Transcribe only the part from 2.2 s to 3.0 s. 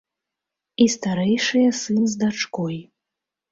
дачкой.